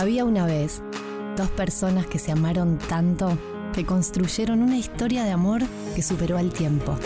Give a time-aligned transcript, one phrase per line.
[0.00, 0.82] Había una vez
[1.36, 3.36] dos personas que se amaron tanto
[3.74, 5.60] que construyeron una historia de amor
[5.94, 6.96] que superó al tiempo.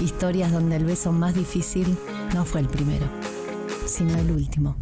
[0.00, 1.98] Historias donde el beso más difícil
[2.36, 3.04] no fue el primero,
[3.84, 4.76] sino el último.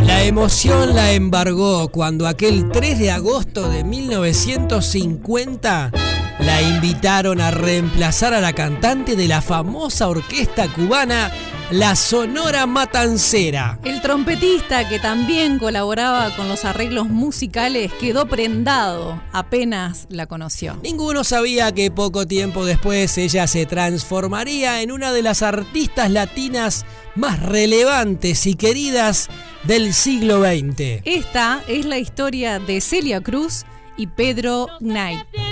[0.00, 6.07] La emoción la embargó cuando aquel 3 de agosto de 1950
[6.40, 11.30] la invitaron a reemplazar a la cantante de la famosa orquesta cubana
[11.70, 13.78] la Sonora Matancera.
[13.84, 20.78] El trompetista que también colaboraba con los arreglos musicales quedó prendado apenas la conoció.
[20.82, 26.86] Ninguno sabía que poco tiempo después ella se transformaría en una de las artistas latinas
[27.14, 29.28] más relevantes y queridas
[29.64, 31.02] del siglo XX.
[31.04, 33.64] Esta es la historia de Celia Cruz
[33.98, 35.47] y Pedro Knight.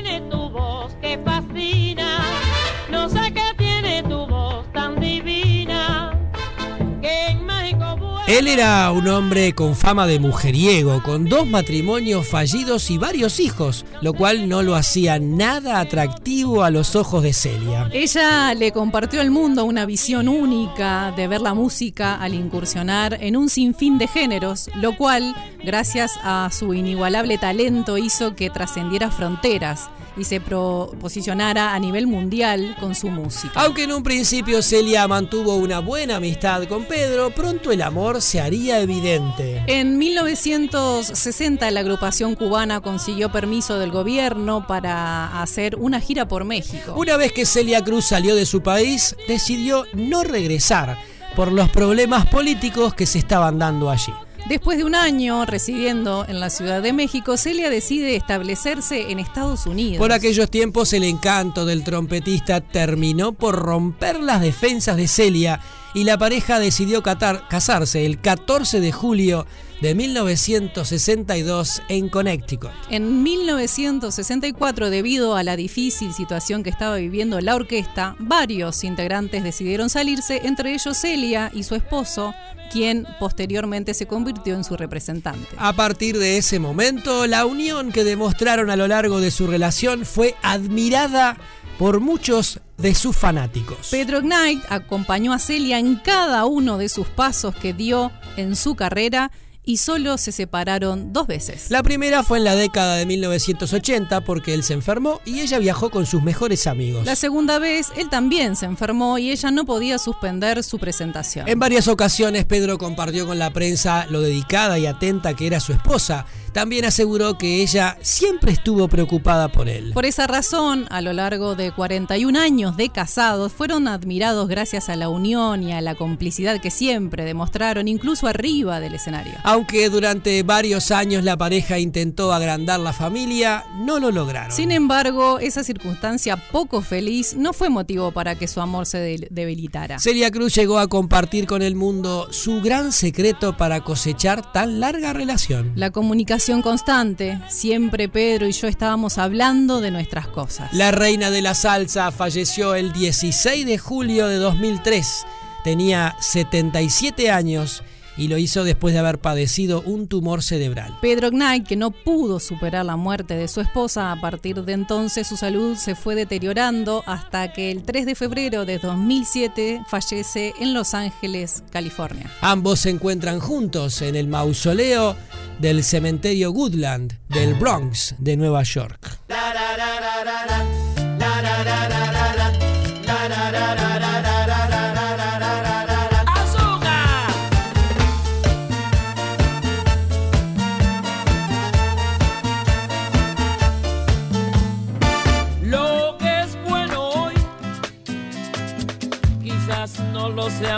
[8.27, 13.85] Él era un hombre con fama de mujeriego, con dos matrimonios fallidos y varios hijos,
[14.03, 17.89] lo cual no lo hacía nada atractivo a los ojos de Celia.
[17.93, 23.37] Ella le compartió al mundo una visión única de ver la música al incursionar en
[23.37, 29.89] un sinfín de géneros, lo cual, gracias a su inigualable talento, hizo que trascendiera fronteras
[30.17, 33.53] y se pro- posicionara a nivel mundial con su música.
[33.61, 38.41] Aunque en un principio Celia mantuvo una buena amistad con Pedro, pronto el amor se
[38.41, 39.63] haría evidente.
[39.67, 46.95] En 1960 la agrupación cubana consiguió permiso del gobierno para hacer una gira por México.
[46.97, 50.99] Una vez que Celia Cruz salió de su país, decidió no regresar
[51.35, 54.13] por los problemas políticos que se estaban dando allí.
[54.49, 59.67] Después de un año residiendo en la Ciudad de México, Celia decide establecerse en Estados
[59.67, 59.99] Unidos.
[59.99, 65.61] Por aquellos tiempos el encanto del trompetista terminó por romper las defensas de Celia
[65.95, 69.47] y la pareja decidió catar- casarse el 14 de julio
[69.81, 72.71] de 1962 en Connecticut.
[72.89, 79.91] En 1964, debido a la difícil situación que estaba viviendo la orquesta, varios integrantes decidieron
[79.91, 82.35] salirse, entre ellos Celia y su esposo,
[82.73, 85.47] quien posteriormente se convirtió en su representante.
[85.59, 90.05] A partir de ese momento, la unión que demostraron a lo largo de su relación
[90.07, 91.37] fue admirada
[91.79, 93.89] por muchos de sus fanáticos.
[93.91, 98.75] Pedro Knight acompañó a Celia en cada uno de sus pasos que dio en su
[98.75, 99.31] carrera
[99.67, 101.71] y solo se separaron dos veces.
[101.71, 105.91] La primera fue en la década de 1980 porque él se enfermó y ella viajó
[105.91, 107.05] con sus mejores amigos.
[107.05, 111.49] La segunda vez, él también se enfermó y ella no podía suspender su presentación.
[111.49, 115.73] En varias ocasiones Pedro compartió con la prensa lo dedicada y atenta que era su
[115.73, 116.27] esposa.
[116.57, 119.91] También aseguró que ella siempre estuvo preocupada por él.
[119.93, 124.97] Por esa razón, a lo largo de 41 años de casados, fueron admirados gracias a
[124.97, 129.35] la unión y a la complicidad que siempre demostraron, incluso arriba del escenario.
[129.45, 134.51] Aunque durante varios años la pareja intentó agrandar la familia, no lo lograron.
[134.51, 139.29] Sin embargo, esa circunstancia poco feliz no fue motivo para que su amor se de-
[139.31, 139.99] debilitara.
[139.99, 145.13] Celia Cruz llegó a compartir con el mundo su gran secreto para cosechar tan larga
[145.13, 145.73] relación.
[145.75, 150.73] La comunicación constante, siempre Pedro y yo estábamos hablando de nuestras cosas.
[150.73, 155.27] La reina de la salsa falleció el 16 de julio de 2003.
[155.65, 157.83] Tenía 77 años
[158.17, 160.97] y lo hizo después de haber padecido un tumor cerebral.
[161.01, 165.27] Pedro Knight, que no pudo superar la muerte de su esposa, a partir de entonces
[165.27, 170.75] su salud se fue deteriorando hasta que el 3 de febrero de 2007 fallece en
[170.75, 172.31] Los Ángeles, California.
[172.41, 175.17] Ambos se encuentran juntos en el mausoleo
[175.59, 179.19] del cementerio Woodland del Bronx de Nueva York.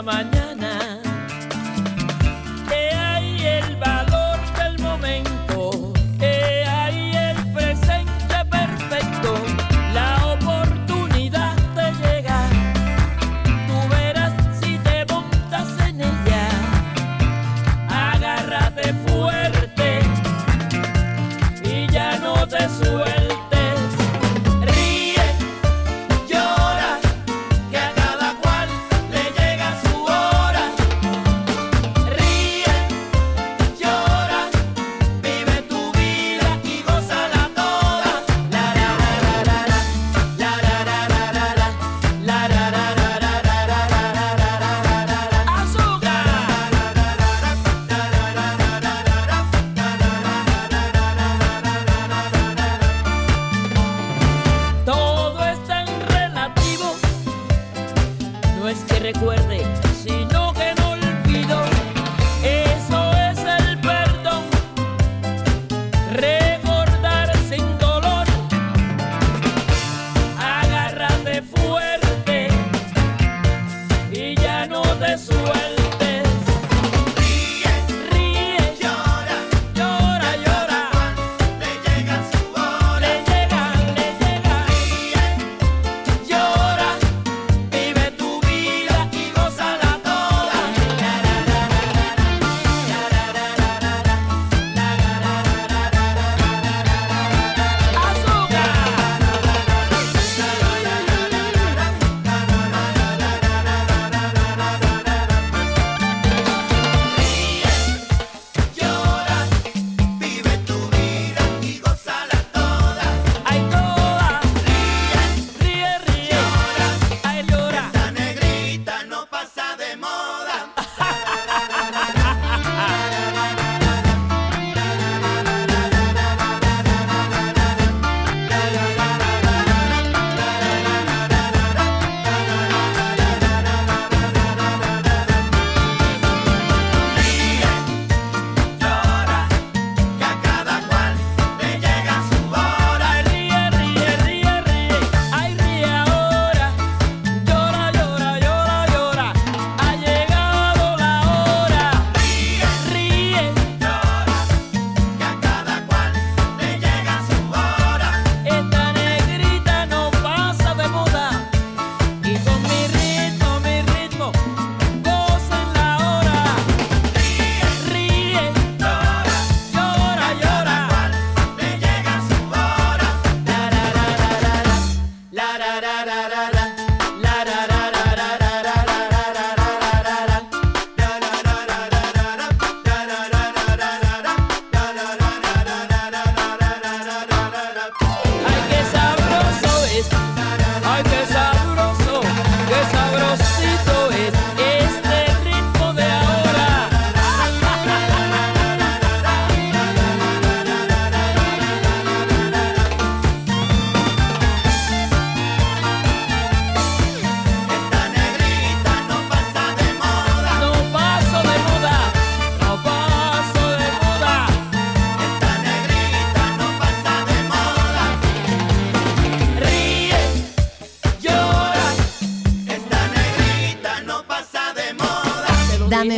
[0.02, 0.37] Mañana.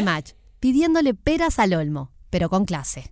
[0.03, 3.05] Match, pidiéndole peras al olmo, pero con clase.